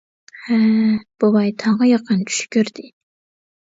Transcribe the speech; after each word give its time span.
ھە، 0.45 0.57
بوۋاي 1.23 1.53
تاڭغا 1.65 1.91
يېقىن 1.93 2.27
چۈش 2.33 2.41
كۆردى. 2.57 2.91